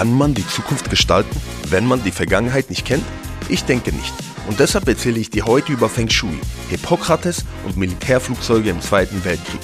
Kann 0.00 0.16
man 0.16 0.32
die 0.32 0.48
Zukunft 0.48 0.88
gestalten, 0.88 1.38
wenn 1.68 1.84
man 1.84 2.02
die 2.02 2.10
Vergangenheit 2.10 2.70
nicht 2.70 2.86
kennt? 2.86 3.04
Ich 3.50 3.64
denke 3.64 3.92
nicht. 3.92 4.14
Und 4.48 4.58
deshalb 4.58 4.88
erzähle 4.88 5.18
ich 5.18 5.28
dir 5.28 5.44
heute 5.44 5.74
über 5.74 5.90
Feng 5.90 6.08
Shui, 6.08 6.40
Hippokrates 6.70 7.44
und 7.66 7.76
Militärflugzeuge 7.76 8.70
im 8.70 8.80
Zweiten 8.80 9.22
Weltkrieg. 9.26 9.60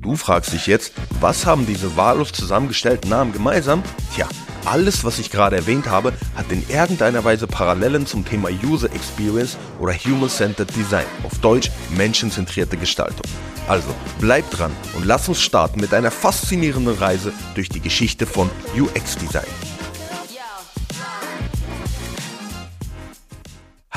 Du 0.00 0.14
fragst 0.14 0.52
dich 0.52 0.68
jetzt, 0.68 0.92
was 1.18 1.44
haben 1.44 1.66
diese 1.66 1.96
wahllos 1.96 2.30
zusammengestellten 2.30 3.10
Namen 3.10 3.32
gemeinsam? 3.32 3.82
Tja, 4.14 4.28
alles, 4.64 5.02
was 5.02 5.18
ich 5.18 5.28
gerade 5.28 5.56
erwähnt 5.56 5.88
habe, 5.88 6.12
hat 6.36 6.52
in 6.52 6.62
irgendeiner 6.68 7.24
Weise 7.24 7.48
Parallelen 7.48 8.06
zum 8.06 8.24
Thema 8.24 8.48
User 8.64 8.92
Experience 8.94 9.56
oder 9.80 9.92
Human-Centered 9.92 10.70
Design, 10.76 11.06
auf 11.24 11.36
Deutsch 11.38 11.68
menschenzentrierte 11.96 12.76
Gestaltung. 12.76 13.26
Also 13.66 13.92
bleib 14.20 14.48
dran 14.52 14.70
und 14.94 15.04
lass 15.04 15.28
uns 15.28 15.42
starten 15.42 15.80
mit 15.80 15.92
einer 15.92 16.12
faszinierenden 16.12 16.94
Reise 16.94 17.32
durch 17.56 17.68
die 17.68 17.80
Geschichte 17.80 18.24
von 18.24 18.48
UX-Design. 18.78 19.69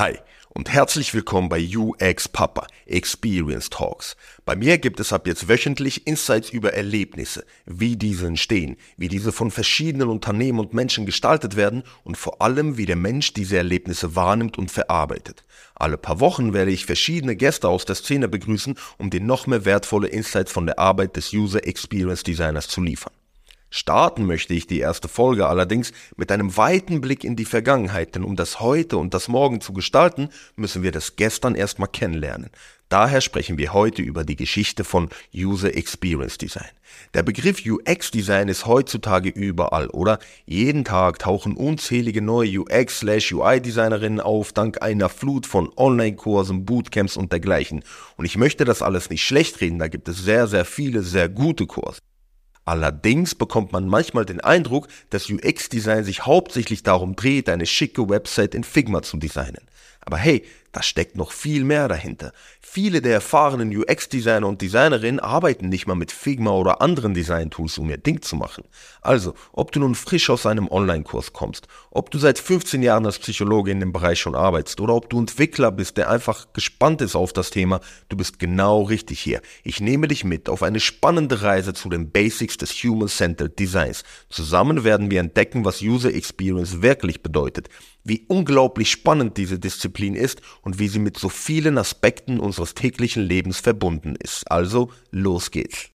Hi 0.03 0.19
und 0.49 0.69
herzlich 0.69 1.13
willkommen 1.13 1.47
bei 1.47 1.65
UX 1.65 2.27
Papa 2.27 2.67
Experience 2.85 3.69
Talks. 3.69 4.17
Bei 4.43 4.53
mir 4.53 4.77
gibt 4.77 4.99
es 4.99 5.13
ab 5.13 5.27
jetzt 5.27 5.47
wöchentlich 5.47 6.05
Insights 6.05 6.49
über 6.49 6.73
Erlebnisse, 6.73 7.45
wie 7.65 7.95
diese 7.95 8.27
entstehen, 8.27 8.75
wie 8.97 9.07
diese 9.07 9.31
von 9.31 9.49
verschiedenen 9.49 10.09
Unternehmen 10.09 10.59
und 10.59 10.73
Menschen 10.73 11.05
gestaltet 11.05 11.55
werden 11.55 11.83
und 12.03 12.17
vor 12.17 12.41
allem, 12.41 12.75
wie 12.75 12.85
der 12.85 12.97
Mensch 12.97 13.31
diese 13.31 13.55
Erlebnisse 13.55 14.13
wahrnimmt 14.13 14.57
und 14.57 14.69
verarbeitet. 14.69 15.45
Alle 15.73 15.97
paar 15.97 16.19
Wochen 16.19 16.51
werde 16.51 16.71
ich 16.71 16.85
verschiedene 16.85 17.37
Gäste 17.37 17.69
aus 17.69 17.85
der 17.85 17.95
Szene 17.95 18.27
begrüßen, 18.27 18.75
um 18.97 19.09
dir 19.09 19.21
noch 19.21 19.47
mehr 19.47 19.63
wertvolle 19.63 20.09
Insights 20.09 20.51
von 20.51 20.65
der 20.65 20.79
Arbeit 20.79 21.15
des 21.15 21.31
User 21.31 21.65
Experience 21.65 22.23
Designers 22.23 22.67
zu 22.67 22.81
liefern. 22.81 23.13
Starten 23.75 24.27
möchte 24.27 24.53
ich 24.53 24.67
die 24.67 24.81
erste 24.81 25.07
Folge 25.07 25.47
allerdings 25.47 25.93
mit 26.15 26.31
einem 26.31 26.55
weiten 26.57 27.01
Blick 27.01 27.23
in 27.23 27.35
die 27.35 27.43
Vergangenheit, 27.43 28.13
denn 28.13 28.23
um 28.23 28.35
das 28.35 28.59
Heute 28.59 28.97
und 28.97 29.15
das 29.15 29.29
Morgen 29.29 29.61
zu 29.61 29.73
gestalten, 29.73 30.29
müssen 30.55 30.83
wir 30.83 30.91
das 30.91 31.15
Gestern 31.15 31.55
erstmal 31.55 31.87
kennenlernen. 31.87 32.51
Daher 32.89 33.19
sprechen 33.19 33.57
wir 33.57 33.73
heute 33.73 34.03
über 34.03 34.25
die 34.25 34.35
Geschichte 34.35 34.83
von 34.83 35.09
User 35.35 35.75
Experience 35.75 36.37
Design. 36.37 36.69
Der 37.15 37.23
Begriff 37.23 37.63
UX 37.65 38.11
Design 38.11 38.47
ist 38.47 38.67
heutzutage 38.67 39.29
überall, 39.29 39.87
oder? 39.87 40.19
Jeden 40.45 40.85
Tag 40.85 41.17
tauchen 41.17 41.57
unzählige 41.57 42.21
neue 42.21 42.59
UX/UI 42.59 43.59
Designerinnen 43.59 44.19
auf, 44.19 44.53
dank 44.53 44.83
einer 44.83 45.09
Flut 45.09 45.47
von 45.47 45.71
Online-Kursen, 45.75 46.63
Bootcamps 46.63 47.17
und 47.17 47.31
dergleichen. 47.31 47.83
Und 48.17 48.25
ich 48.25 48.37
möchte 48.37 48.65
das 48.65 48.83
alles 48.83 49.09
nicht 49.09 49.23
schlecht 49.23 49.61
reden, 49.61 49.79
da 49.79 49.87
gibt 49.87 50.07
es 50.09 50.19
sehr, 50.19 50.45
sehr 50.45 50.63
viele 50.63 51.01
sehr 51.01 51.27
gute 51.27 51.65
Kurse. 51.65 51.97
Allerdings 52.65 53.35
bekommt 53.35 53.71
man 53.73 53.87
manchmal 53.87 54.25
den 54.25 54.39
Eindruck, 54.39 54.87
dass 55.09 55.29
UX-Design 55.29 56.03
sich 56.03 56.25
hauptsächlich 56.25 56.83
darum 56.83 57.15
dreht, 57.15 57.49
eine 57.49 57.65
schicke 57.65 58.07
Website 58.07 58.55
in 58.55 58.63
Figma 58.63 59.01
zu 59.01 59.17
designen. 59.17 59.67
Aber 60.01 60.17
hey, 60.17 60.43
da 60.73 60.81
steckt 60.81 61.15
noch 61.15 61.31
viel 61.31 61.63
mehr 61.63 61.87
dahinter. 61.87 62.33
Viele 62.59 63.01
der 63.03 63.13
erfahrenen 63.13 63.69
UX-Designer 63.75 64.47
und 64.47 64.61
Designerinnen 64.61 65.19
arbeiten 65.19 65.69
nicht 65.69 65.85
mal 65.85 65.93
mit 65.93 66.11
Figma 66.11 66.49
oder 66.49 66.81
anderen 66.81 67.13
Design-Tools, 67.13 67.77
um 67.77 67.91
ihr 67.91 67.97
Ding 67.97 68.23
zu 68.23 68.35
machen. 68.35 68.63
Also, 69.01 69.35
ob 69.51 69.71
du 69.71 69.79
nun 69.79 69.93
frisch 69.93 70.31
aus 70.31 70.47
einem 70.47 70.67
Online-Kurs 70.67 71.31
kommst, 71.31 71.67
ob 71.91 72.09
du 72.09 72.17
seit 72.17 72.39
15 72.39 72.81
Jahren 72.81 73.05
als 73.05 73.19
Psychologe 73.19 73.69
in 73.69 73.79
dem 73.79 73.93
Bereich 73.93 74.19
schon 74.19 74.33
arbeitest 74.33 74.81
oder 74.81 74.95
ob 74.95 75.11
du 75.11 75.19
Entwickler 75.19 75.71
bist, 75.71 75.97
der 75.97 76.09
einfach 76.09 76.47
gespannt 76.53 77.01
ist 77.01 77.15
auf 77.15 77.33
das 77.33 77.51
Thema, 77.51 77.79
du 78.09 78.17
bist 78.17 78.39
genau 78.39 78.81
richtig 78.81 79.19
hier. 79.19 79.41
Ich 79.63 79.79
nehme 79.79 80.07
dich 80.07 80.23
mit 80.23 80.49
auf 80.49 80.63
eine 80.63 80.79
spannende 80.79 81.43
Reise 81.43 81.75
zu 81.75 81.87
den 81.87 82.09
Basics 82.09 82.57
des 82.57 82.71
Human-Centered 82.71 83.59
Designs. 83.59 84.03
Zusammen 84.29 84.83
werden 84.83 85.11
wir 85.11 85.19
entdecken, 85.19 85.65
was 85.65 85.83
User 85.83 86.11
Experience 86.11 86.81
wirklich 86.81 87.21
bedeutet, 87.21 87.69
wie 88.03 88.25
unglaublich 88.27 88.91
spannend 88.91 89.37
diese 89.37 89.59
Disziplin 89.59 90.15
ist 90.15 90.41
und 90.63 90.79
wie 90.79 90.87
sie 90.87 90.99
mit 90.99 91.17
so 91.17 91.29
vielen 91.29 91.77
Aspekten 91.77 92.39
unseres 92.39 92.73
täglichen 92.73 93.23
Lebens 93.23 93.59
verbunden 93.59 94.15
ist. 94.15 94.49
Also, 94.49 94.91
los 95.11 95.51
geht's. 95.51 95.89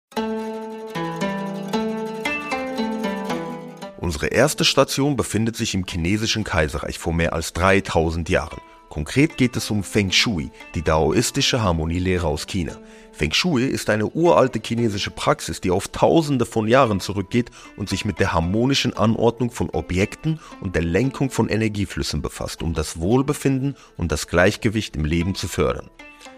Unsere 3.98 4.28
erste 4.28 4.64
Station 4.64 5.16
befindet 5.16 5.56
sich 5.56 5.74
im 5.74 5.84
chinesischen 5.84 6.44
Kaiserreich 6.44 6.98
vor 6.98 7.12
mehr 7.12 7.32
als 7.32 7.52
3000 7.54 8.28
Jahren. 8.28 8.60
Konkret 8.96 9.36
geht 9.36 9.54
es 9.58 9.70
um 9.70 9.82
Feng 9.82 10.10
Shui, 10.10 10.50
die 10.74 10.80
daoistische 10.80 11.62
Harmonielehre 11.62 12.26
aus 12.26 12.46
China. 12.46 12.78
Feng 13.12 13.30
Shui 13.30 13.66
ist 13.66 13.90
eine 13.90 14.06
uralte 14.06 14.58
chinesische 14.58 15.10
Praxis, 15.10 15.60
die 15.60 15.70
auf 15.70 15.88
tausende 15.88 16.46
von 16.46 16.66
Jahren 16.66 17.00
zurückgeht 17.00 17.50
und 17.76 17.90
sich 17.90 18.06
mit 18.06 18.20
der 18.20 18.32
harmonischen 18.32 18.96
Anordnung 18.96 19.50
von 19.50 19.68
Objekten 19.68 20.40
und 20.62 20.76
der 20.76 20.82
Lenkung 20.82 21.28
von 21.28 21.50
Energieflüssen 21.50 22.22
befasst, 22.22 22.62
um 22.62 22.72
das 22.72 22.98
Wohlbefinden 22.98 23.76
und 23.98 24.12
das 24.12 24.28
Gleichgewicht 24.28 24.96
im 24.96 25.04
Leben 25.04 25.34
zu 25.34 25.46
fördern. 25.46 25.90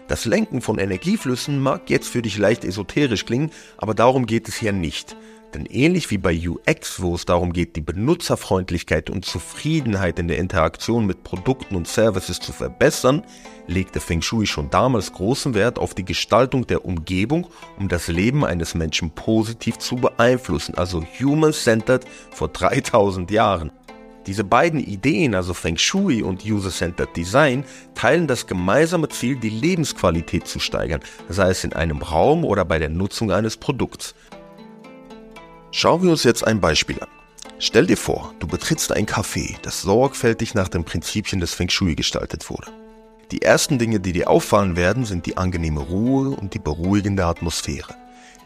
Das 0.09 0.25
Lenken 0.25 0.59
von 0.59 0.79
Energieflüssen 0.79 1.61
mag 1.61 1.89
jetzt 1.89 2.09
für 2.09 2.21
dich 2.21 2.37
leicht 2.37 2.65
esoterisch 2.65 3.25
klingen, 3.25 3.51
aber 3.77 3.93
darum 3.93 4.25
geht 4.25 4.49
es 4.49 4.57
hier 4.57 4.73
nicht. 4.73 5.15
Denn 5.53 5.65
ähnlich 5.65 6.11
wie 6.11 6.19
bei 6.19 6.37
UX, 6.47 7.01
wo 7.01 7.15
es 7.15 7.25
darum 7.25 7.53
geht, 7.53 7.75
die 7.75 7.81
Benutzerfreundlichkeit 7.81 9.09
und 9.09 9.25
Zufriedenheit 9.25 10.19
in 10.19 10.27
der 10.27 10.37
Interaktion 10.37 11.07
mit 11.07 11.23
Produkten 11.23 11.75
und 11.75 11.87
Services 11.87 12.39
zu 12.39 12.51
verbessern, 12.51 13.23
legte 13.65 13.99
Feng 13.99 14.21
Shui 14.21 14.45
schon 14.45 14.69
damals 14.69 15.11
großen 15.11 15.55
Wert 15.55 15.79
auf 15.79 15.95
die 15.95 16.05
Gestaltung 16.05 16.67
der 16.67 16.85
Umgebung, 16.85 17.47
um 17.79 17.87
das 17.87 18.07
Leben 18.07 18.45
eines 18.45 18.75
Menschen 18.75 19.09
positiv 19.11 19.79
zu 19.79 19.95
beeinflussen, 19.95 20.75
also 20.75 21.03
human-centered 21.19 22.05
vor 22.31 22.49
3000 22.49 23.31
Jahren. 23.31 23.71
Diese 24.27 24.43
beiden 24.43 24.79
Ideen, 24.79 25.33
also 25.33 25.55
Feng 25.55 25.77
Shui 25.77 26.21
und 26.21 26.45
User-Centered 26.45 27.15
Design, 27.15 27.63
teilen 27.95 28.27
das 28.27 28.45
gemeinsame 28.45 29.09
Ziel, 29.09 29.37
die 29.37 29.49
Lebensqualität 29.49 30.47
zu 30.47 30.59
steigern, 30.59 31.01
sei 31.29 31.49
es 31.49 31.63
in 31.63 31.73
einem 31.73 32.03
Raum 32.03 32.45
oder 32.45 32.63
bei 32.65 32.77
der 32.77 32.89
Nutzung 32.89 33.31
eines 33.31 33.57
Produkts. 33.57 34.13
Schauen 35.71 36.01
wir 36.01 36.09
uns 36.09 36.23
jetzt 36.23 36.45
ein 36.45 36.61
Beispiel 36.61 36.99
an. 36.99 37.09
Stell 37.59 37.85
dir 37.85 37.97
vor, 37.97 38.33
du 38.39 38.47
betrittst 38.47 38.91
ein 38.91 39.05
Café, 39.05 39.55
das 39.61 39.83
sorgfältig 39.83 40.55
nach 40.55 40.67
den 40.67 40.83
Prinzipien 40.83 41.39
des 41.39 41.53
Feng 41.53 41.69
Shui 41.69 41.93
gestaltet 41.93 42.49
wurde. 42.49 42.71
Die 43.31 43.43
ersten 43.43 43.77
Dinge, 43.77 43.99
die 43.99 44.11
dir 44.11 44.31
auffallen 44.31 44.75
werden, 44.75 45.05
sind 45.05 45.27
die 45.27 45.37
angenehme 45.37 45.81
Ruhe 45.81 46.31
und 46.31 46.55
die 46.55 46.59
beruhigende 46.59 47.25
Atmosphäre. 47.25 47.95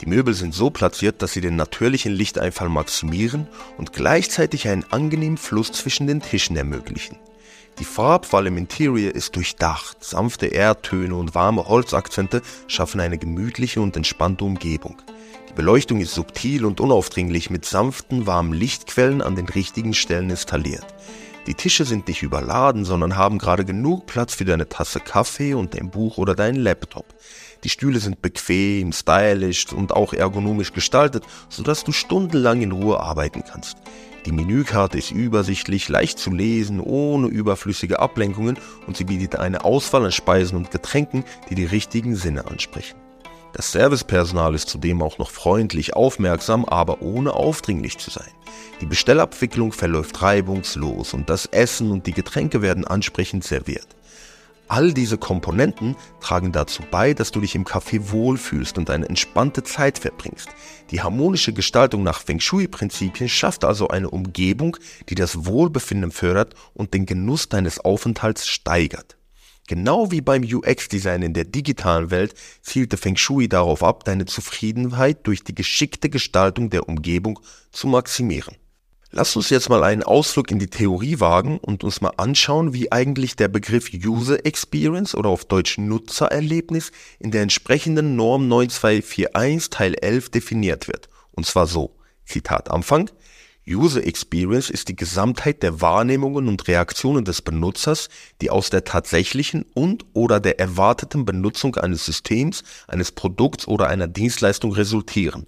Die 0.02 0.06
Möbel 0.06 0.34
sind 0.34 0.54
so 0.54 0.70
platziert, 0.70 1.22
dass 1.22 1.32
sie 1.32 1.40
den 1.40 1.56
natürlichen 1.56 2.12
Lichteinfall 2.12 2.68
maximieren 2.68 3.48
und 3.78 3.94
gleichzeitig 3.94 4.68
einen 4.68 4.84
angenehmen 4.92 5.38
Fluss 5.38 5.72
zwischen 5.72 6.08
den 6.08 6.22
Tischen 6.22 6.58
ermöglichen. 6.58 7.18
Die 7.80 7.86
Farbwahl 7.86 8.46
im 8.46 8.58
Interior 8.58 9.16
ist 9.16 9.36
durchdacht, 9.36 10.04
sanfte 10.04 10.46
Erdtöne 10.46 11.16
und 11.16 11.34
warme 11.34 11.68
Holzakzente 11.68 12.44
schaffen 12.68 13.00
eine 13.00 13.18
gemütliche 13.18 13.82
und 13.82 13.98
entspannte 13.98 14.46
Umgebung. 14.46 15.02
Die 15.50 15.54
Beleuchtung 15.54 16.00
ist 16.00 16.14
subtil 16.14 16.66
und 16.66 16.80
unaufdringlich 16.80 17.50
mit 17.50 17.66
sanften, 17.66 18.28
warmen 18.28 18.54
Lichtquellen 18.54 19.24
an 19.24 19.36
den 19.36 19.48
richtigen 19.48 19.96
Stellen 19.96 20.30
installiert. 20.30 20.86
Die 21.48 21.56
Tische 21.56 21.84
sind 21.84 22.08
nicht 22.08 22.22
überladen, 22.22 22.86
sondern 22.86 23.18
haben 23.18 23.40
gerade 23.40 23.66
genug 23.66 24.06
Platz 24.06 24.36
für 24.36 24.46
deine 24.46 24.70
Tasse 24.70 25.00
Kaffee 25.00 25.56
und 25.56 25.74
dein 25.74 25.90
Buch 25.90 26.18
oder 26.18 26.36
deinen 26.36 26.56
Laptop. 26.58 27.06
Die 27.64 27.70
Stühle 27.70 28.00
sind 28.00 28.22
bequem, 28.22 28.94
stylisch 28.94 29.74
und 29.74 29.94
auch 29.94 30.14
ergonomisch 30.14 30.74
gestaltet, 30.74 31.26
sodass 31.50 31.84
du 31.84 31.92
stundenlang 31.92 32.62
in 32.62 32.72
Ruhe 32.72 33.00
arbeiten 33.00 33.44
kannst. 33.44 33.78
Die 34.26 34.32
Menükarte 34.32 34.98
ist 34.98 35.12
übersichtlich, 35.12 35.90
leicht 35.90 36.18
zu 36.18 36.32
lesen, 36.32 36.80
ohne 36.80 37.28
überflüssige 37.28 38.00
Ablenkungen 38.00 38.58
und 38.88 38.96
sie 38.96 39.04
bietet 39.04 39.36
eine 39.36 39.66
Auswahl 39.66 40.06
an 40.06 40.12
Speisen 40.12 40.58
und 40.58 40.72
Getränken, 40.72 41.26
die 41.50 41.56
die 41.56 41.66
richtigen 41.66 42.16
Sinne 42.16 42.46
ansprechen. 42.48 42.96
Das 43.54 43.72
Servicepersonal 43.72 44.56
ist 44.56 44.70
zudem 44.70 45.02
auch 45.02 45.20
noch 45.20 45.30
freundlich, 45.30 45.96
aufmerksam, 45.96 46.66
aber 46.66 47.02
ohne 47.02 47.34
aufdringlich 47.34 47.98
zu 48.00 48.10
sein. 48.10 48.32
Die 48.82 48.86
Bestellabwicklung 48.86 49.72
verläuft 49.72 50.22
reibungslos 50.22 51.14
und 51.14 51.30
das 51.30 51.46
Essen 51.48 51.92
und 51.92 52.08
die 52.08 52.14
Getränke 52.14 52.62
werden 52.62 52.86
ansprechend 52.86 53.44
serviert. 53.44 53.88
All 54.74 54.92
diese 54.92 55.20
Komponenten 55.20 55.96
tragen 56.20 56.52
dazu 56.52 56.82
bei, 56.90 57.14
dass 57.14 57.30
du 57.30 57.42
dich 57.42 57.54
im 57.54 57.64
Café 57.64 58.10
wohlfühlst 58.10 58.80
und 58.80 58.90
eine 58.90 59.08
entspannte 59.08 59.62
Zeit 59.62 60.00
verbringst. 60.00 60.50
Die 60.90 61.04
harmonische 61.04 61.54
Gestaltung 61.54 62.02
nach 62.02 62.22
Feng 62.22 62.40
Shui-Prinzipien 62.40 63.30
schafft 63.30 63.66
also 63.66 63.90
eine 63.90 64.10
Umgebung, 64.10 64.76
die 65.10 65.14
das 65.14 65.46
Wohlbefinden 65.46 66.10
fördert 66.10 66.56
und 66.74 66.96
den 66.96 67.06
Genuss 67.06 67.50
deines 67.50 67.82
Aufenthalts 67.82 68.48
steigert. 68.48 69.16
Genau 69.68 70.10
wie 70.10 70.22
beim 70.22 70.42
UX-Design 70.42 71.22
in 71.22 71.36
der 71.36 71.46
digitalen 71.46 72.10
Welt 72.10 72.34
zielte 72.64 72.98
Feng 72.98 73.16
Shui 73.16 73.48
darauf 73.48 73.84
ab, 73.84 74.06
deine 74.06 74.26
Zufriedenheit 74.26 75.28
durch 75.28 75.44
die 75.44 75.54
geschickte 75.54 76.10
Gestaltung 76.10 76.72
der 76.72 76.90
Umgebung 76.90 77.40
zu 77.72 77.86
maximieren. 77.86 78.56
Lass 79.16 79.36
uns 79.36 79.52
jetzt 79.52 79.70
mal 79.70 79.84
einen 79.84 80.02
Ausflug 80.02 80.50
in 80.50 80.58
die 80.58 80.72
Theorie 80.72 81.20
wagen 81.20 81.60
und 81.60 81.84
uns 81.84 82.02
mal 82.02 82.14
anschauen, 82.18 82.74
wie 82.74 82.92
eigentlich 82.92 83.36
der 83.36 83.48
Begriff 83.48 83.92
User 83.94 84.44
Experience 84.44 85.14
oder 85.14 85.30
auf 85.30 85.46
Deutsch 85.46 85.78
Nutzererlebnis 85.78 86.92
in 87.20 87.30
der 87.30 87.44
entsprechenden 87.44 88.16
Norm 88.16 88.48
9241 88.48 89.70
Teil 89.70 89.94
11 89.94 90.32
definiert 90.32 90.88
wird. 90.88 91.10
Und 91.30 91.46
zwar 91.46 91.68
so, 91.68 91.96
Zitat 92.26 92.72
Anfang, 92.72 93.12
User 93.70 94.04
Experience 94.04 94.72
ist 94.72 94.88
die 94.88 94.96
Gesamtheit 94.96 95.62
der 95.62 95.80
Wahrnehmungen 95.80 96.48
und 96.48 96.68
Reaktionen 96.68 97.24
des 97.24 97.44
Benutzers, 97.44 98.10
die 98.42 98.50
aus 98.50 98.72
der 98.72 98.84
tatsächlichen 98.84 99.64
und 99.76 100.06
oder 100.14 100.40
der 100.40 100.60
erwarteten 100.60 101.24
Benutzung 101.24 101.76
eines 101.76 102.04
Systems, 102.04 102.64
eines 102.88 103.12
Produkts 103.12 103.68
oder 103.68 103.90
einer 103.90 104.08
Dienstleistung 104.08 104.74
resultieren. 104.74 105.46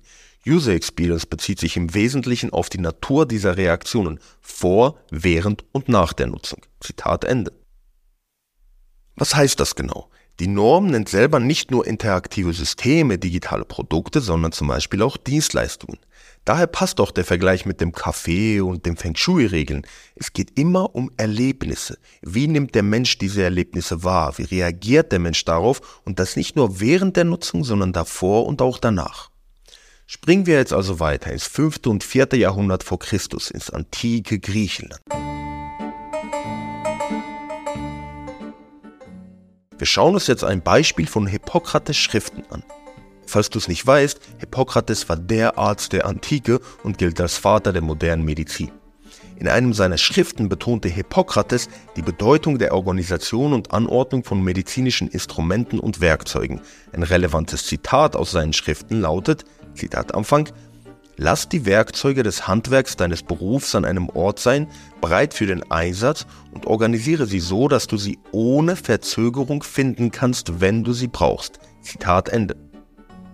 User 0.48 0.74
Experience 0.74 1.26
bezieht 1.26 1.60
sich 1.60 1.76
im 1.76 1.94
Wesentlichen 1.94 2.52
auf 2.52 2.70
die 2.70 2.78
Natur 2.78 3.26
dieser 3.26 3.58
Reaktionen 3.58 4.20
vor, 4.42 5.00
während 5.10 5.66
und 5.72 5.90
nach 5.90 6.14
der 6.14 6.28
Nutzung. 6.28 6.60
Zitat 6.80 7.24
Ende. 7.24 7.52
Was 9.16 9.36
heißt 9.36 9.60
das 9.60 9.76
genau? 9.76 10.10
Die 10.40 10.48
Norm 10.48 10.88
nennt 10.88 11.08
selber 11.08 11.40
nicht 11.40 11.72
nur 11.72 11.88
interaktive 11.88 12.52
Systeme, 12.52 13.18
digitale 13.18 13.64
Produkte, 13.64 14.20
sondern 14.20 14.52
zum 14.52 14.68
Beispiel 14.68 15.02
auch 15.02 15.16
Dienstleistungen. 15.16 15.98
Daher 16.44 16.68
passt 16.68 17.00
auch 17.00 17.12
der 17.12 17.24
Vergleich 17.24 17.66
mit 17.66 17.80
dem 17.80 17.94
Kaffee 17.94 18.60
und 18.60 18.86
den 18.86 18.98
Feng 18.98 19.16
Shui-Regeln. 19.16 19.88
Es 20.16 20.34
geht 20.34 20.60
immer 20.60 20.94
um 20.94 21.10
Erlebnisse. 21.18 21.98
Wie 22.22 22.48
nimmt 22.48 22.76
der 22.76 22.84
Mensch 22.84 23.18
diese 23.18 23.42
Erlebnisse 23.42 24.04
wahr? 24.04 24.38
Wie 24.38 24.44
reagiert 24.44 25.12
der 25.12 25.20
Mensch 25.20 25.44
darauf? 25.46 26.02
Und 26.04 26.20
das 26.20 26.36
nicht 26.36 26.56
nur 26.56 26.82
während 26.82 27.16
der 27.16 27.24
Nutzung, 27.24 27.64
sondern 27.64 27.94
davor 27.94 28.46
und 28.46 28.62
auch 28.62 28.78
danach. 28.78 29.32
Springen 30.08 30.46
wir 30.46 30.58
jetzt 30.58 30.72
also 30.72 31.00
weiter 31.00 31.32
ins 31.32 31.48
5. 31.48 31.88
und 31.88 32.04
4. 32.04 32.30
Jahrhundert 32.34 32.84
vor 32.84 33.00
Christus, 33.00 33.50
ins 33.50 33.72
antike 33.72 34.38
Griechenland. 34.40 35.02
Wir 39.78 39.88
schauen 39.88 40.14
uns 40.14 40.28
jetzt 40.28 40.44
ein 40.44 40.62
Beispiel 40.62 41.08
von 41.08 41.26
Hippokrates 41.26 41.98
Schriften 41.98 42.44
an. 42.52 42.64
Falls 43.26 43.50
du 43.50 43.58
es 43.58 43.68
nicht 43.68 43.86
weißt, 43.86 44.20
Hippokrates 44.38 45.10
war 45.10 45.18
der 45.18 45.58
Arzt 45.58 45.92
der 45.92 46.06
Antike 46.06 46.60
und 46.84 47.00
gilt 47.00 47.20
als 47.20 47.40
Vater 47.40 47.74
der 47.74 47.82
modernen 47.82 48.24
Medizin. 48.24 48.72
In 49.38 49.48
einem 49.50 49.74
seiner 49.74 49.98
Schriften 49.98 50.50
betonte 50.50 50.88
Hippokrates 50.88 51.68
die 51.96 52.04
Bedeutung 52.04 52.60
der 52.60 52.76
Organisation 52.76 53.54
und 53.54 53.74
Anordnung 53.74 54.24
von 54.24 54.42
medizinischen 54.42 55.08
Instrumenten 55.08 55.80
und 55.80 56.00
Werkzeugen. 56.00 56.62
Ein 56.94 57.04
relevantes 57.04 57.66
Zitat 57.66 58.16
aus 58.16 58.32
seinen 58.32 58.54
Schriften 58.54 59.02
lautet, 59.02 59.44
Zitat 59.76 60.16
Anfang, 60.16 60.50
Lass 61.18 61.48
die 61.48 61.66
Werkzeuge 61.66 62.24
des 62.24 62.46
Handwerks 62.46 62.98
deines 62.98 63.24
Berufs 63.24 63.74
an 63.74 63.86
einem 63.86 64.10
Ort 64.10 64.40
sein, 64.40 64.68
bereit 65.00 65.34
für 65.34 65.46
den 65.46 65.72
Einsatz 65.72 66.26
und 66.52 66.66
organisiere 66.66 67.26
sie 67.26 67.40
so, 67.40 67.70
dass 67.70 67.88
du 67.88 67.96
sie 67.96 68.20
ohne 68.34 68.76
Verzögerung 68.76 69.64
finden 69.64 70.12
kannst, 70.12 70.60
wenn 70.60 70.84
du 70.84 70.92
sie 70.92 71.08
brauchst. 71.08 71.60
Zitat 71.82 72.28
Ende. 72.28 72.58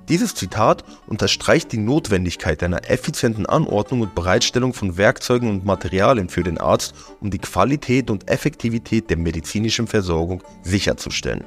Dieses 0.09 0.35
Zitat 0.35 0.83
unterstreicht 1.07 1.71
die 1.71 1.77
Notwendigkeit 1.77 2.61
einer 2.61 2.89
effizienten 2.89 3.45
Anordnung 3.47 4.01
und 4.01 4.13
Bereitstellung 4.13 4.73
von 4.73 4.97
Werkzeugen 4.97 5.49
und 5.49 5.65
Materialien 5.65 6.29
für 6.29 6.43
den 6.43 6.59
Arzt, 6.59 6.93
um 7.19 7.31
die 7.31 7.39
Qualität 7.39 8.11
und 8.11 8.29
Effektivität 8.29 9.09
der 9.09 9.17
medizinischen 9.17 9.87
Versorgung 9.87 10.43
sicherzustellen. 10.63 11.45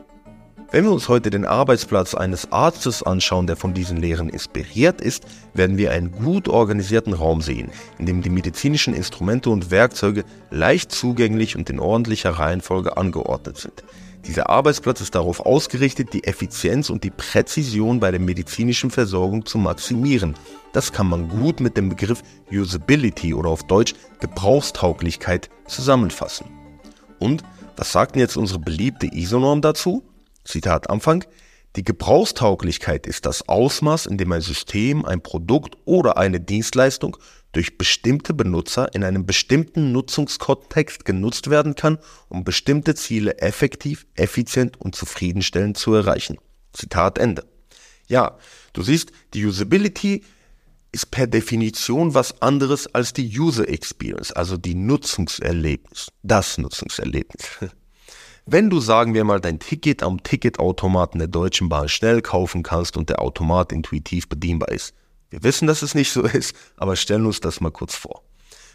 Wenn 0.71 0.85
wir 0.85 0.91
uns 0.91 1.09
heute 1.09 1.31
den 1.31 1.45
Arbeitsplatz 1.45 2.15
eines 2.15 2.51
Arztes 2.51 3.03
anschauen, 3.03 3.47
der 3.47 3.57
von 3.57 3.75
diesen 3.75 3.97
Lehren 3.97 4.29
inspiriert 4.29 5.01
ist, 5.01 5.25
werden 5.53 5.79
wir 5.79 5.93
einen 5.93 6.11
gut 6.11 6.49
organisierten 6.49 7.13
Raum 7.13 7.43
sehen, 7.43 7.71
in 7.99 8.07
dem 8.07 8.23
die 8.23 8.31
medizinischen 8.31 8.95
Instrumente 8.95 9.51
und 9.51 9.71
Werkzeuge 9.71 10.25
leicht 10.51 10.91
zugänglich 10.91 11.57
und 11.57 11.71
in 11.71 11.79
ordentlicher 11.79 12.31
Reihenfolge 12.31 12.97
angeordnet 12.97 13.59
sind. 13.59 13.85
Dieser 14.27 14.49
Arbeitsplatz 14.49 15.01
ist 15.03 15.15
darauf 15.15 15.41
ausgerichtet, 15.41 16.13
die 16.15 16.25
Effizienz 16.25 16.89
und 16.89 17.05
die 17.05 17.11
Präzision 17.11 18.01
bei 18.01 18.11
der 18.11 18.21
medizinischen 18.21 18.91
Versorgung 18.91 19.45
zu 19.45 19.59
maximieren. 19.59 20.35
Das 20.73 20.93
kann 20.93 21.09
man 21.09 21.29
gut 21.29 21.61
mit 21.61 21.77
dem 21.77 21.91
Begriff 21.91 22.23
Usability 22.51 23.35
oder 23.35 23.51
auf 23.51 23.65
Deutsch 23.65 23.95
Gebrauchstauglichkeit 24.21 25.51
zusammenfassen. 25.67 26.47
Und 27.19 27.45
was 27.77 27.93
sagt 27.93 28.15
denn 28.15 28.21
jetzt 28.21 28.37
unsere 28.37 28.61
beliebte 28.61 29.07
ISO-Norm 29.07 29.61
dazu? 29.61 30.03
Zitat 30.45 30.91
Anfang. 30.91 31.25
Die 31.77 31.83
Gebrauchstauglichkeit 31.83 33.07
ist 33.07 33.27
das 33.27 33.49
Ausmaß, 33.49 34.07
in 34.07 34.17
dem 34.17 34.31
ein 34.31 34.41
System, 34.41 35.05
ein 35.05 35.23
Produkt 35.23 35.77
oder 35.85 36.17
eine 36.17 36.41
Dienstleistung 36.41 37.17
durch 37.51 37.79
bestimmte 37.79 38.33
Benutzer 38.33 38.95
in 38.95 39.03
einem 39.03 39.27
bestimmten 39.27 39.91
Nutzungskontext 39.93 41.05
genutzt 41.05 41.51
werden 41.51 41.75
kann, 41.75 41.99
um 42.29 42.45
bestimmte 42.45 42.95
Ziele 42.95 43.39
effektiv, 43.39 44.07
effizient 44.15 44.81
und 44.81 44.95
zufriedenstellend 44.95 45.77
zu 45.77 45.95
erreichen. 45.95 46.39
Zitat 46.73 47.19
Ende. 47.19 47.45
Ja, 48.07 48.39
du 48.73 48.83
siehst, 48.83 49.11
die 49.33 49.45
Usability 49.45 50.23
ist 50.93 51.11
per 51.11 51.27
Definition 51.27 52.15
was 52.15 52.41
anderes 52.41 52.93
als 52.95 53.13
die 53.13 53.37
User 53.37 53.69
Experience, 53.69 54.31
also 54.31 54.57
die 54.57 54.77
Nutzungserlebnis, 54.77 56.13
das 56.23 56.57
Nutzungserlebnis. 56.59 57.45
Wenn 58.47 58.69
du, 58.69 58.79
sagen 58.79 59.15
wir 59.15 59.25
mal, 59.25 59.41
dein 59.41 59.59
Ticket 59.59 60.03
am 60.03 60.23
Ticketautomaten 60.23 61.19
der 61.19 61.29
Deutschen 61.29 61.71
Bahn 61.71 61.89
schnell 61.89 62.21
kaufen 62.21 62.63
kannst 62.63 62.95
und 62.99 63.09
der 63.09 63.23
Automat 63.23 63.73
intuitiv 63.73 64.29
bedienbar 64.29 64.69
ist, 64.69 64.93
wir 65.31 65.43
wissen, 65.43 65.67
dass 65.67 65.81
es 65.81 65.95
nicht 65.95 66.13
so 66.13 66.23
ist, 66.23 66.55
aber 66.77 66.95
stellen 66.95 67.25
uns 67.25 67.41
das 67.41 67.63
mal 67.63 67.71
kurz 67.71 67.95
vor. 67.95 68.23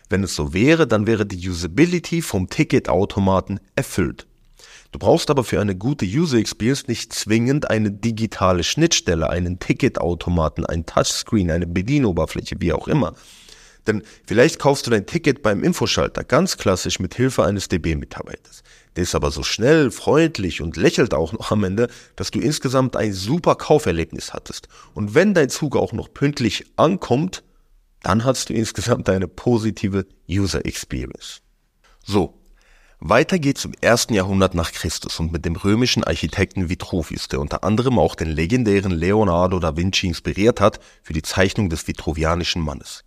Wenn 0.09 0.23
es 0.23 0.35
so 0.35 0.53
wäre, 0.53 0.87
dann 0.87 1.05
wäre 1.05 1.27
die 1.27 1.47
Usability 1.47 2.23
vom 2.23 2.49
Ticketautomaten 2.49 3.59
erfüllt. 3.75 4.25
Du 4.91 4.97
brauchst 4.97 5.29
aber 5.29 5.43
für 5.43 5.61
eine 5.61 5.75
gute 5.75 6.05
User 6.05 6.39
Experience 6.39 6.87
nicht 6.87 7.13
zwingend 7.13 7.69
eine 7.69 7.91
digitale 7.91 8.63
Schnittstelle, 8.63 9.29
einen 9.29 9.59
Ticketautomaten, 9.59 10.65
ein 10.65 10.87
Touchscreen, 10.87 11.51
eine 11.51 11.67
Bedienoberfläche, 11.67 12.55
wie 12.57 12.73
auch 12.73 12.87
immer. 12.87 13.13
Denn 13.85 14.01
vielleicht 14.25 14.57
kaufst 14.57 14.87
du 14.87 14.91
dein 14.91 15.05
Ticket 15.05 15.43
beim 15.43 15.63
Infoschalter 15.63 16.23
ganz 16.23 16.57
klassisch 16.57 16.99
mit 16.99 17.13
Hilfe 17.13 17.43
eines 17.43 17.67
DB-Mitarbeiters. 17.67 18.63
Der 18.99 19.03
ist 19.03 19.15
aber 19.15 19.31
so 19.31 19.43
schnell, 19.43 19.91
freundlich 19.91 20.61
und 20.61 20.75
lächelt 20.75 21.13
auch 21.13 21.31
noch 21.31 21.51
am 21.51 21.63
Ende, 21.63 21.87
dass 22.17 22.31
du 22.31 22.39
insgesamt 22.39 22.97
ein 22.97 23.13
super 23.13 23.55
Kauferlebnis 23.55 24.33
hattest. 24.33 24.67
Und 24.93 25.15
wenn 25.15 25.33
dein 25.33 25.47
Zug 25.47 25.77
auch 25.77 25.93
noch 25.93 26.13
pünktlich 26.13 26.65
ankommt, 26.75 27.45
dann 28.01 28.25
hast 28.25 28.49
du 28.49 28.53
insgesamt 28.53 29.07
eine 29.07 29.29
positive 29.29 30.05
User 30.29 30.65
Experience. 30.65 31.39
So, 32.03 32.41
weiter 32.99 33.39
geht's 33.39 33.63
im 33.63 33.73
ersten 33.79 34.15
Jahrhundert 34.15 34.53
nach 34.53 34.73
Christus 34.73 35.17
und 35.21 35.31
mit 35.31 35.45
dem 35.45 35.55
römischen 35.55 36.03
Architekten 36.03 36.67
Vitruvius, 36.67 37.29
der 37.29 37.39
unter 37.39 37.63
anderem 37.63 37.97
auch 37.99 38.15
den 38.15 38.27
legendären 38.27 38.91
Leonardo 38.91 39.59
da 39.59 39.77
Vinci 39.77 40.07
inspiriert 40.07 40.59
hat 40.59 40.81
für 41.03 41.13
die 41.13 41.21
Zeichnung 41.21 41.69
des 41.69 41.87
vitruvianischen 41.87 42.61
Mannes. 42.61 43.05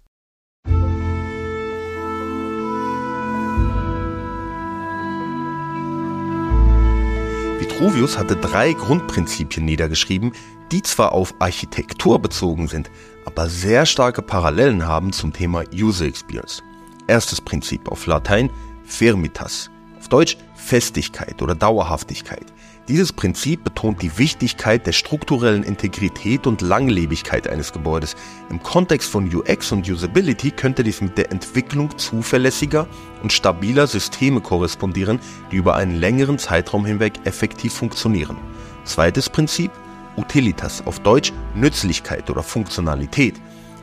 Vitruvius 7.83 8.17
hatte 8.17 8.37
drei 8.37 8.75
Grundprinzipien 8.75 9.65
niedergeschrieben, 9.67 10.31
die 10.71 10.83
zwar 10.83 11.11
auf 11.11 11.35
Architektur 11.41 12.21
bezogen 12.23 12.69
sind, 12.69 12.89
aber 13.25 13.49
sehr 13.49 13.87
starke 13.87 14.23
Parallelen 14.23 14.87
haben 14.87 15.13
zum 15.13 15.33
Thema 15.33 15.65
User 15.75 16.05
Experience. 16.05 16.63
Erstes 17.09 17.41
Prinzip 17.41 17.91
auf 17.91 18.07
Latein 18.07 18.51
Firmitas, 18.85 19.69
auf 19.99 20.07
Deutsch 20.07 20.37
Festigkeit 20.55 21.43
oder 21.43 21.57
Dauerhaftigkeit. 21.57 22.53
Dieses 22.87 23.13
Prinzip 23.13 23.72
betont 23.83 24.01
die 24.01 24.17
Wichtigkeit 24.17 24.87
der 24.87 24.93
strukturellen 24.93 25.65
Integrität 25.65 26.47
und 26.47 26.61
Langlebigkeit 26.61 27.49
eines 27.49 27.73
Gebäudes. 27.73 28.15
Im 28.49 28.63
Kontext 28.63 29.11
von 29.11 29.29
UX 29.35 29.73
und 29.73 29.91
Usability 29.91 30.53
könnte 30.53 30.85
dies 30.85 31.01
mit 31.01 31.19
der 31.19 31.33
Entwicklung 31.33 31.99
zuverlässiger 31.99 32.87
und 33.25 33.33
stabiler 33.33 33.89
Systeme 33.89 34.41
korrespondieren, 34.41 35.19
die 35.51 35.57
über 35.57 35.75
einen 35.75 35.97
längeren 35.97 36.39
Zeitraum 36.39 36.87
hinweg 36.87 37.15
effektiv 37.25 37.73
funktionieren. 37.73 38.37
Zweites 38.85 39.29
Prinzip 39.29 39.73
Utilitas, 40.17 40.87
auf 40.87 41.01
Deutsch 41.01 41.33
Nützlichkeit 41.57 42.31
oder 42.31 42.45
Funktionalität. 42.45 43.35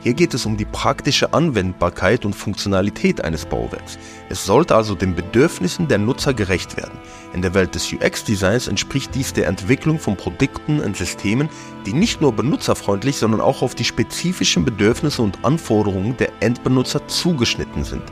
Hier 0.02 0.14
geht 0.14 0.32
es 0.32 0.46
um 0.46 0.56
die 0.56 0.64
praktische 0.64 1.34
Anwendbarkeit 1.34 2.24
und 2.24 2.34
Funktionalität 2.34 3.22
eines 3.22 3.44
Bauwerks. 3.44 3.98
Es 4.30 4.46
sollte 4.46 4.74
also 4.74 4.94
den 4.94 5.14
Bedürfnissen 5.14 5.88
der 5.88 5.98
Nutzer 5.98 6.32
gerecht 6.32 6.78
werden. 6.78 6.98
In 7.34 7.42
der 7.42 7.52
Welt 7.52 7.74
des 7.74 7.92
UX-Designs 7.92 8.66
entspricht 8.66 9.14
dies 9.14 9.34
der 9.34 9.46
Entwicklung 9.46 9.98
von 9.98 10.16
Produkten 10.16 10.80
und 10.80 10.96
Systemen, 10.96 11.50
die 11.84 11.92
nicht 11.92 12.22
nur 12.22 12.32
benutzerfreundlich, 12.32 13.18
sondern 13.18 13.42
auch 13.42 13.60
auf 13.60 13.74
die 13.74 13.84
spezifischen 13.84 14.64
Bedürfnisse 14.64 15.20
und 15.20 15.44
Anforderungen 15.44 16.16
der 16.16 16.30
Endbenutzer 16.40 17.06
zugeschnitten 17.06 17.84
sind. 17.84 18.04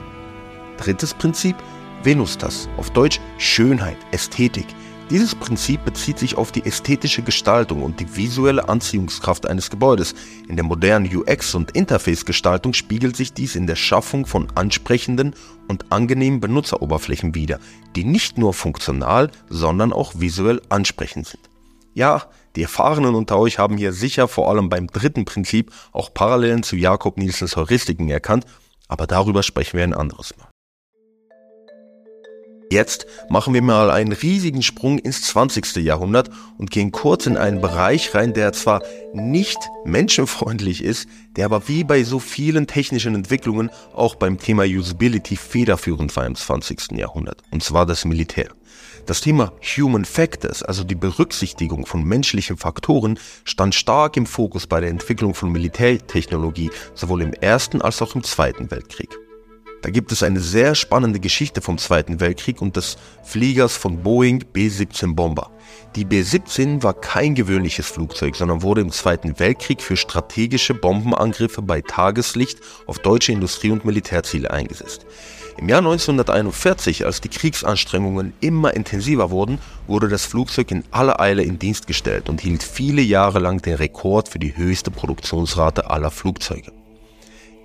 Drittes 0.77 1.15
Prinzip 1.15 1.57
Venustas, 2.03 2.69
auf 2.77 2.91
Deutsch 2.91 3.19
Schönheit, 3.39 3.97
Ästhetik. 4.13 4.67
Dieses 5.11 5.35
Prinzip 5.35 5.87
bezieht 5.87 6.19
sich 6.19 6.37
auf 6.37 6.53
die 6.53 6.67
ästhetische 6.67 7.23
Gestaltung 7.23 7.83
und 7.83 7.99
die 7.99 8.15
visuelle 8.15 8.69
Anziehungskraft 8.69 9.47
eines 9.47 9.71
Gebäudes. 9.71 10.15
In 10.49 10.57
der 10.57 10.67
modernen 10.67 11.07
UX- 11.07 11.55
und 11.55 11.71
Interface-Gestaltung 11.71 12.75
spiegelt 12.75 13.17
sich 13.17 13.33
dies 13.33 13.57
in 13.57 13.67
der 13.67 13.77
Schaffung 13.77 14.27
von 14.27 14.49
ansprechenden 14.55 15.35
und 15.67 15.91
angenehmen 15.91 16.41
Benutzeroberflächen 16.41 17.35
wider, 17.35 17.59
die 17.97 18.05
nicht 18.05 18.37
nur 18.37 18.53
funktional, 18.53 19.31
sondern 19.49 19.95
auch 19.95 20.13
visuell 20.17 20.61
ansprechend 20.69 21.27
sind. 21.27 21.49
Ja, 21.95 22.27
die 22.55 22.63
Erfahrenen 22.63 23.15
unter 23.15 23.39
euch 23.39 23.59
haben 23.59 23.79
hier 23.79 23.95
sicher 23.95 24.29
vor 24.29 24.51
allem 24.51 24.69
beim 24.69 24.89
dritten 24.89 25.25
Prinzip 25.25 25.73
auch 25.91 26.13
Parallelen 26.13 26.63
zu 26.63 26.77
Jakob 26.77 27.17
Nielsens 27.17 27.57
Heuristiken 27.57 28.11
erkannt, 28.11 28.45
Aber 28.89 29.07
darüber 29.07 29.43
sprechen 29.43 29.77
wir 29.77 29.85
ein 29.85 29.95
anderes 29.95 30.35
Mal. 30.39 30.49
Jetzt 32.71 33.07
machen 33.31 33.55
wir 33.55 33.63
mal 33.63 33.91
einen 33.91 34.13
riesigen 34.13 34.63
Sprung 34.63 34.99
ins 34.99 35.23
20. 35.23 35.77
Jahrhundert 35.77 36.29
und 36.59 36.71
gehen 36.71 36.93
kurz 36.93 37.27
in 37.27 37.39
einen 37.39 37.63
Bereich 37.63 38.15
rein, 38.15 38.35
der 38.35 38.53
zwar 38.53 38.83
nicht 39.15 39.59
menschenfreundlich 39.87 40.85
ist, 40.85 41.09
der 41.37 41.47
aber 41.47 41.67
wie 41.69 41.83
bei 41.83 42.03
so 42.05 42.19
vielen 42.19 42.67
technischen 42.67 43.15
Entwicklungen 43.15 43.71
auch 43.95 44.17
beim 44.17 44.39
Thema 44.39 44.65
Usability 44.65 45.37
federführend 45.37 46.15
war 46.15 46.27
im 46.27 46.35
20. 46.35 46.93
Jahrhundert, 46.93 47.43
und 47.51 47.63
zwar 47.63 47.87
das 47.87 48.05
Militär. 48.05 48.49
Das 49.07 49.23
Thema 49.23 49.53
Human 49.79 50.05
Factors, 50.05 50.63
also 50.63 50.85
die 50.85 50.95
Berücksichtigung 50.95 51.87
von 51.87 52.05
menschlichen 52.05 52.59
Faktoren, 52.59 53.19
stand 53.45 53.75
stark 53.75 54.19
im 54.19 54.27
Fokus 54.27 54.67
bei 54.67 54.81
der 54.81 54.91
Entwicklung 54.91 55.33
von 55.33 55.51
Militärtechnologie, 55.51 56.71
sowohl 56.95 57.23
im 57.23 57.33
Ersten 57.33 57.81
als 57.81 58.03
auch 58.03 58.15
im 58.15 58.23
Zweiten 58.23 58.71
Weltkrieg. 58.71 59.17
Da 59.83 59.91
gibt 59.91 60.11
es 60.11 60.25
eine 60.25 60.41
sehr 60.41 60.75
spannende 60.75 61.21
Geschichte 61.21 61.61
vom 61.61 61.79
Zweiten 61.79 62.19
Weltkrieg 62.21 62.61
und 62.61 62.77
des 62.77 62.97
Fliegers 63.23 63.77
von 63.77 64.03
Boeing 64.03 64.45
B-17 64.53 65.15
Bomber. 65.15 65.51
Die 65.95 66.05
B-17 66.05 66.83
war 66.83 66.95
kein 66.95 67.35
gewöhnliches 67.37 67.87
Flugzeug, 67.87 68.35
sondern 68.35 68.63
wurde 68.63 68.81
im 68.81 68.91
Zweiten 68.91 69.39
Weltkrieg 69.39 69.81
für 69.81 69.97
strategische 69.97 70.75
Bombenangriffe 70.75 71.63
bei 71.63 71.81
Tageslicht 71.81 72.59
auf 72.87 72.99
deutsche 72.99 73.33
Industrie- 73.33 73.71
und 73.71 73.85
Militärziele 73.85 74.51
eingesetzt. 74.51 75.07
Im 75.59 75.69
Jahr 75.69 75.79
1941, 75.79 77.05
als 77.05 77.21
die 77.21 77.29
Kriegsanstrengungen 77.29 78.33
immer 78.41 78.75
intensiver 78.75 79.31
wurden, 79.31 79.59
wurde 79.89 80.09
das 80.09 80.25
Flugzeug 80.25 80.71
in 80.71 80.85
aller 80.93 81.21
Eile 81.21 81.43
in 81.43 81.59
Dienst 81.59 81.87
gestellt 81.87 82.29
und 82.29 82.41
hielt 82.41 82.63
viele 82.63 83.03
Jahre 83.03 83.41
lang 83.41 83.61
den 83.63 83.75
Rekord 83.75 84.29
für 84.29 84.39
die 84.39 84.57
höchste 84.57 84.91
Produktionsrate 84.91 85.91
aller 85.91 86.13
Flugzeuge. 86.13 86.78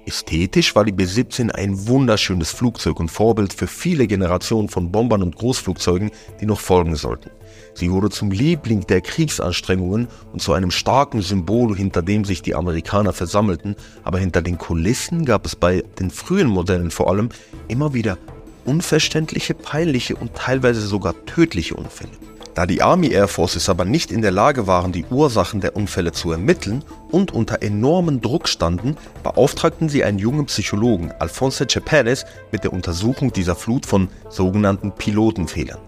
Ästhetisch 0.05 0.75
war 0.75 0.83
die 0.83 0.91
B-17 0.91 1.51
ein 1.51 1.87
wunderschönes 1.87 2.51
Flugzeug 2.51 2.99
und 2.99 3.09
Vorbild 3.09 3.53
für 3.53 3.67
viele 3.67 4.05
Generationen 4.05 4.67
von 4.67 4.91
Bombern 4.91 5.23
und 5.23 5.37
Großflugzeugen, 5.37 6.11
die 6.41 6.45
noch 6.45 6.59
folgen 6.59 6.95
sollten. 6.95 7.29
Sie 7.73 7.89
wurde 7.89 8.09
zum 8.09 8.29
Liebling 8.29 8.85
der 8.85 8.99
Kriegsanstrengungen 8.99 10.09
und 10.33 10.41
zu 10.41 10.51
einem 10.53 10.71
starken 10.71 11.21
Symbol, 11.21 11.75
hinter 11.75 12.01
dem 12.01 12.25
sich 12.25 12.41
die 12.41 12.53
Amerikaner 12.53 13.13
versammelten, 13.13 13.75
aber 14.03 14.19
hinter 14.19 14.41
den 14.41 14.57
Kulissen 14.57 15.23
gab 15.23 15.45
es 15.45 15.55
bei 15.55 15.83
den 15.99 16.11
frühen 16.11 16.47
Modellen 16.47 16.91
vor 16.91 17.09
allem 17.09 17.29
immer 17.69 17.93
wieder 17.93 18.17
unverständliche, 18.65 19.53
peinliche 19.53 20.15
und 20.15 20.35
teilweise 20.35 20.81
sogar 20.81 21.13
tödliche 21.25 21.75
Unfälle. 21.75 22.11
Da 22.55 22.67
die 22.67 22.83
Army 22.83 23.07
Air 23.07 23.27
Forces 23.27 23.67
aber 23.67 23.83
nicht 23.83 24.11
in 24.11 24.21
der 24.21 24.31
Lage 24.31 24.67
waren, 24.67 24.91
die 24.91 25.05
Ursachen 25.09 25.59
der 25.59 25.75
Unfälle 25.75 26.11
zu 26.11 26.31
ermitteln 26.31 26.83
und 27.09 27.31
unter 27.31 27.63
enormen 27.63 28.21
Druck 28.21 28.47
standen, 28.47 28.95
beauftragten 29.23 29.89
sie 29.89 30.03
einen 30.03 30.19
jungen 30.19 30.45
Psychologen, 30.45 31.11
Alfonso 31.17 31.65
Ceperes, 31.67 32.25
mit 32.51 32.63
der 32.63 32.73
Untersuchung 32.73 33.33
dieser 33.33 33.55
Flut 33.55 33.87
von 33.87 34.07
sogenannten 34.29 34.91
Pilotenfehlern. 34.91 35.79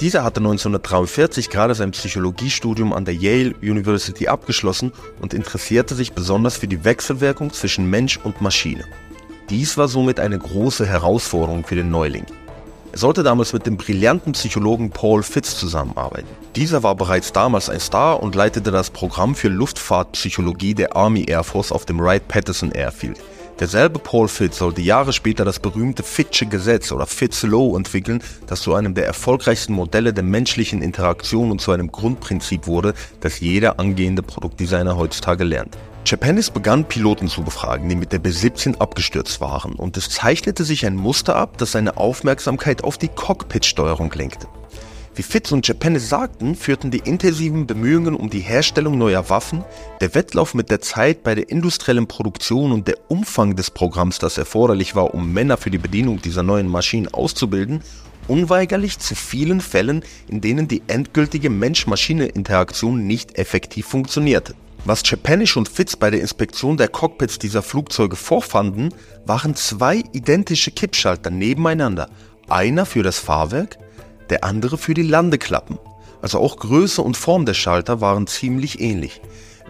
Dieser 0.00 0.22
hatte 0.22 0.38
1943 0.38 1.50
gerade 1.50 1.74
sein 1.74 1.90
Psychologiestudium 1.90 2.92
an 2.92 3.04
der 3.04 3.14
Yale 3.14 3.56
University 3.60 4.28
abgeschlossen 4.28 4.92
und 5.20 5.34
interessierte 5.34 5.96
sich 5.96 6.12
besonders 6.12 6.56
für 6.56 6.68
die 6.68 6.84
Wechselwirkung 6.84 7.52
zwischen 7.52 7.90
Mensch 7.90 8.20
und 8.22 8.40
Maschine. 8.40 8.84
Dies 9.50 9.76
war 9.76 9.88
somit 9.88 10.20
eine 10.20 10.38
große 10.38 10.86
Herausforderung 10.86 11.64
für 11.64 11.74
den 11.74 11.90
Neuling. 11.90 12.26
Er 12.98 13.02
sollte 13.02 13.22
damals 13.22 13.52
mit 13.52 13.64
dem 13.64 13.76
brillanten 13.76 14.32
Psychologen 14.32 14.90
Paul 14.90 15.22
Fitz 15.22 15.56
zusammenarbeiten. 15.56 16.26
Dieser 16.56 16.82
war 16.82 16.96
bereits 16.96 17.32
damals 17.32 17.70
ein 17.70 17.78
Star 17.78 18.20
und 18.20 18.34
leitete 18.34 18.72
das 18.72 18.90
Programm 18.90 19.36
für 19.36 19.46
Luftfahrtpsychologie 19.46 20.74
der 20.74 20.96
Army 20.96 21.24
Air 21.28 21.44
Force 21.44 21.70
auf 21.70 21.84
dem 21.84 22.00
Wright-Patterson 22.00 22.72
Airfield. 22.72 23.20
Derselbe 23.60 24.00
Paul 24.00 24.26
Fitz 24.26 24.58
sollte 24.58 24.80
Jahre 24.80 25.12
später 25.12 25.44
das 25.44 25.60
berühmte 25.60 26.02
Fittsche 26.02 26.46
Gesetz 26.46 26.90
oder 26.90 27.06
Fitz 27.06 27.44
Law 27.44 27.76
entwickeln, 27.76 28.20
das 28.48 28.62
zu 28.62 28.74
einem 28.74 28.94
der 28.94 29.06
erfolgreichsten 29.06 29.74
Modelle 29.74 30.12
der 30.12 30.24
menschlichen 30.24 30.82
Interaktion 30.82 31.52
und 31.52 31.60
zu 31.60 31.70
einem 31.70 31.92
Grundprinzip 31.92 32.66
wurde, 32.66 32.94
das 33.20 33.38
jeder 33.38 33.78
angehende 33.78 34.24
Produktdesigner 34.24 34.96
heutzutage 34.96 35.44
lernt. 35.44 35.78
Japanis 36.10 36.50
begann 36.50 36.86
Piloten 36.86 37.28
zu 37.28 37.42
befragen, 37.42 37.86
die 37.86 37.94
mit 37.94 38.12
der 38.12 38.18
B-17 38.18 38.78
abgestürzt 38.78 39.42
waren, 39.42 39.74
und 39.74 39.98
es 39.98 40.08
zeichnete 40.08 40.64
sich 40.64 40.86
ein 40.86 40.96
Muster 40.96 41.36
ab, 41.36 41.58
das 41.58 41.72
seine 41.72 41.98
Aufmerksamkeit 41.98 42.82
auf 42.82 42.96
die 42.96 43.08
Cockpit-Steuerung 43.08 44.10
lenkte. 44.12 44.48
Wie 45.14 45.22
Fitz 45.22 45.52
und 45.52 45.68
Japanis 45.68 46.08
sagten, 46.08 46.54
führten 46.54 46.90
die 46.90 47.02
intensiven 47.04 47.66
Bemühungen 47.66 48.14
um 48.14 48.30
die 48.30 48.40
Herstellung 48.40 48.96
neuer 48.96 49.28
Waffen, 49.28 49.64
der 50.00 50.14
Wettlauf 50.14 50.54
mit 50.54 50.70
der 50.70 50.80
Zeit 50.80 51.22
bei 51.24 51.34
der 51.34 51.50
industriellen 51.50 52.06
Produktion 52.06 52.72
und 52.72 52.88
der 52.88 52.96
Umfang 53.08 53.54
des 53.54 53.70
Programms, 53.70 54.18
das 54.18 54.38
erforderlich 54.38 54.94
war, 54.94 55.12
um 55.12 55.34
Männer 55.34 55.58
für 55.58 55.70
die 55.70 55.76
Bedienung 55.76 56.22
dieser 56.22 56.42
neuen 56.42 56.68
Maschinen 56.68 57.08
auszubilden, 57.08 57.82
unweigerlich 58.28 58.98
zu 58.98 59.14
vielen 59.14 59.60
Fällen, 59.60 60.02
in 60.26 60.40
denen 60.40 60.68
die 60.68 60.80
endgültige 60.86 61.50
Mensch-Maschine-Interaktion 61.50 63.06
nicht 63.06 63.36
effektiv 63.36 63.86
funktionierte. 63.86 64.54
Was 64.84 65.02
Chepenisch 65.02 65.56
und 65.56 65.68
Fitz 65.68 65.96
bei 65.96 66.10
der 66.10 66.20
Inspektion 66.20 66.76
der 66.76 66.88
Cockpits 66.88 67.38
dieser 67.38 67.62
Flugzeuge 67.62 68.16
vorfanden, 68.16 68.94
waren 69.26 69.54
zwei 69.54 70.02
identische 70.12 70.70
Kippschalter 70.70 71.30
nebeneinander. 71.30 72.08
Einer 72.48 72.86
für 72.86 73.02
das 73.02 73.18
Fahrwerk, 73.18 73.78
der 74.30 74.44
andere 74.44 74.78
für 74.78 74.94
die 74.94 75.02
Landeklappen. 75.02 75.78
Also 76.22 76.38
auch 76.38 76.56
Größe 76.56 77.02
und 77.02 77.16
Form 77.16 77.44
der 77.44 77.54
Schalter 77.54 78.00
waren 78.00 78.26
ziemlich 78.26 78.80
ähnlich. 78.80 79.20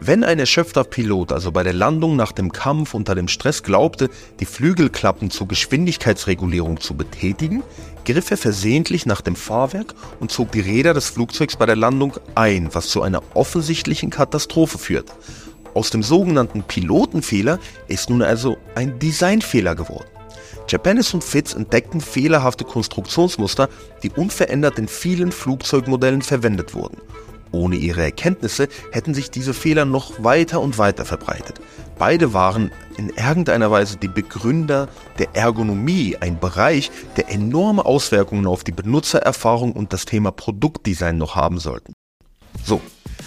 Wenn 0.01 0.23
ein 0.23 0.39
erschöpfter 0.39 0.85
Pilot 0.85 1.33
also 1.33 1.51
bei 1.51 1.65
der 1.65 1.73
Landung 1.73 2.15
nach 2.15 2.31
dem 2.31 2.53
Kampf 2.53 2.95
unter 2.95 3.17
dem 3.17 3.27
Stress 3.27 3.65
glaubte, 3.65 4.09
die 4.39 4.45
Flügelklappen 4.45 5.31
zur 5.31 5.49
Geschwindigkeitsregulierung 5.49 6.81
zu 6.81 6.95
betätigen, 6.95 7.65
griff 8.05 8.31
er 8.31 8.37
versehentlich 8.37 9.07
nach 9.07 9.21
dem 9.21 9.35
Fahrwerk 9.35 9.95
und 10.21 10.31
zog 10.31 10.53
die 10.53 10.61
Räder 10.61 10.95
des 10.95 11.11
Flugzeugs 11.11 11.57
bei 11.57 11.67
der 11.67 11.77
Landung 11.77 12.15
ein, 12.37 12.69
was 12.73 12.89
zu 12.89 13.03
einer 13.03 13.23
offensichtlichen 13.35 14.11
Katastrophe 14.11 14.79
führt. 14.79 15.13
Aus 15.75 15.91
dem 15.91 16.05
sogenannten 16.05 16.63
Pilotenfehler 16.63 17.59
ist 17.89 18.09
nun 18.09 18.23
also 18.23 18.57
ein 18.77 18.99
Designfehler 19.01 19.75
geworden. 19.75 20.09
Japanis 20.69 21.13
und 21.13 21.25
Fitz 21.25 21.55
entdeckten 21.55 22.01
fehlerhafte 22.01 22.65
Konstruktionsmuster, 22.65 23.69
die 24.03 24.11
unverändert 24.11 24.79
in 24.79 24.87
vielen 24.87 25.33
Flugzeugmodellen 25.33 26.23
verwendet 26.23 26.75
wurden. 26.75 26.99
Ohne 27.53 27.77
ihre 27.77 28.03
Erkenntnisse 28.03 28.69
hätten 28.93 29.15
sich 29.15 29.31
diese 29.31 29.55
Fehler 29.55 29.85
noch 29.85 30.23
weiter 30.23 30.61
und 30.61 30.79
weiter 30.79 31.05
verbreitet. 31.05 31.61
Beide 31.99 32.33
waren 32.33 32.71
in 32.97 33.11
irgendeiner 33.11 33.71
Weise 33.71 33.97
die 33.97 34.09
Begründer 34.09 34.89
der 35.19 35.35
Ergonomie, 35.35 36.17
ein 36.21 36.39
Bereich, 36.39 36.91
der 37.17 37.31
enorme 37.31 37.85
Auswirkungen 37.85 38.47
auf 38.47 38.65
die 38.65 38.73
Benutzererfahrung 38.73 39.73
und 39.73 39.93
das 39.93 40.05
Thema 40.05 40.31
Produktdesign 40.31 41.19
noch 41.19 41.35
haben 41.35 41.59
sollten. 41.59 41.93
So, 42.65 42.81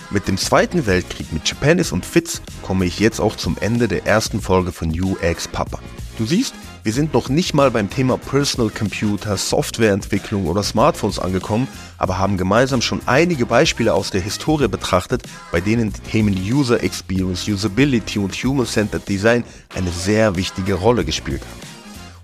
mit 0.09 0.27
dem 0.27 0.37
Zweiten 0.37 0.85
Weltkrieg 0.85 1.31
mit 1.31 1.47
Japanis 1.47 1.91
und 1.91 2.05
Fitz 2.05 2.41
komme 2.61 2.85
ich 2.85 2.99
jetzt 2.99 3.19
auch 3.19 3.35
zum 3.35 3.57
Ende 3.59 3.87
der 3.87 4.05
ersten 4.05 4.41
Folge 4.41 4.71
von 4.71 4.89
UX 4.89 5.47
Papa. 5.47 5.79
Du 6.17 6.25
siehst, 6.25 6.53
wir 6.83 6.93
sind 6.93 7.13
noch 7.13 7.29
nicht 7.29 7.53
mal 7.53 7.69
beim 7.69 7.89
Thema 7.89 8.17
Personal 8.17 8.71
Computer, 8.71 9.37
Softwareentwicklung 9.37 10.47
oder 10.47 10.63
Smartphones 10.63 11.19
angekommen, 11.19 11.67
aber 11.99 12.17
haben 12.17 12.37
gemeinsam 12.37 12.81
schon 12.81 13.01
einige 13.05 13.45
Beispiele 13.45 13.93
aus 13.93 14.09
der 14.09 14.21
Historie 14.21 14.67
betrachtet, 14.67 15.23
bei 15.51 15.61
denen 15.61 15.93
die 15.93 15.99
Themen 16.01 16.33
User 16.33 16.81
Experience, 16.81 17.47
Usability 17.47 18.17
und 18.17 18.33
Human-Centered 18.33 19.07
Design 19.07 19.43
eine 19.75 19.91
sehr 19.91 20.35
wichtige 20.35 20.73
Rolle 20.73 21.05
gespielt 21.05 21.41
haben. 21.41 21.69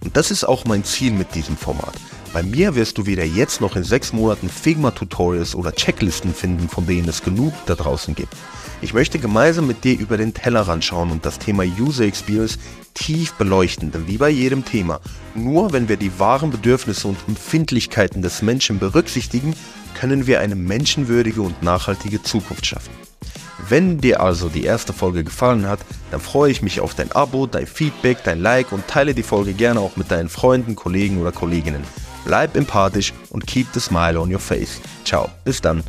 Und 0.04 0.18
das 0.18 0.32
ist 0.32 0.44
auch 0.44 0.66
mein 0.66 0.84
Ziel 0.84 1.12
mit 1.12 1.36
diesem 1.36 1.56
Format. 1.56 1.94
Bei 2.34 2.44
mir 2.44 2.76
wirst 2.76 2.98
du 2.98 3.06
weder 3.06 3.24
jetzt 3.24 3.62
noch 3.62 3.76
in 3.76 3.84
sechs 3.84 4.14
Monaten 4.14 4.50
Figma-Tutorials 4.50 5.56
oder 5.56 5.72
Checklisten 5.72 6.34
finden, 6.34 6.70
von 6.70 6.86
denen 6.86 7.08
es 7.08 7.24
genug 7.24 7.54
da 7.66 7.76
draußen 7.76 8.16
gibt. 8.16 8.34
Ich 8.82 8.94
möchte 8.94 9.18
gemeinsam 9.18 9.66
mit 9.66 9.84
dir 9.84 9.98
über 9.98 10.18
den 10.18 10.34
Tellerrand 10.34 10.84
schauen 10.84 11.10
und 11.10 11.26
das 11.26 11.40
Thema 11.40 11.64
User 11.64 12.04
Experience 12.04 12.60
tief 12.94 13.34
beleuchten, 13.34 13.92
denn 13.92 14.08
wie 14.08 14.18
bei 14.18 14.30
jedem 14.30 14.66
Thema, 14.66 15.00
nur 15.34 15.74
wenn 15.74 15.90
wir 15.90 15.98
die 15.98 16.20
wahren 16.20 16.52
Bedürfnisse 16.52 17.08
und 17.08 17.18
Empfindlichkeiten 17.28 18.22
des 18.22 18.42
Menschen 18.42 18.78
berücksichtigen, 18.78 19.56
können 19.98 20.28
wir 20.28 20.40
eine 20.42 20.56
menschenwürdige 20.56 21.42
und 21.42 21.64
nachhaltige 21.64 22.22
Zukunft 22.22 22.66
schaffen. 22.66 22.92
Wenn 23.70 24.00
dir 24.00 24.22
also 24.22 24.50
die 24.50 24.64
erste 24.64 24.94
Folge 24.94 25.24
gefallen 25.24 25.68
hat, 25.68 25.80
dann 26.12 26.22
freue 26.22 26.52
ich 26.52 26.62
mich 26.62 26.80
auf 26.80 26.94
dein 26.94 27.12
Abo, 27.12 27.48
dein 27.48 27.66
Feedback, 27.66 28.20
dein 28.24 28.42
Like 28.42 28.72
und 28.72 28.88
teile 28.88 29.16
die 29.16 29.24
Folge 29.24 29.54
gerne 29.54 29.80
auch 29.80 29.96
mit 29.98 30.12
deinen 30.12 30.30
Freunden, 30.30 30.76
Kollegen 30.76 31.20
oder 31.20 31.32
Kolleginnen. 31.32 31.84
Bleib 32.28 32.58
empathisch 32.58 33.14
und 33.30 33.48
keep 33.48 33.68
the 33.74 33.80
smile 33.80 34.20
on 34.20 34.30
your 34.30 34.40
face. 34.40 34.82
Ciao, 35.06 35.30
bis 35.46 35.62
dann. 35.62 35.82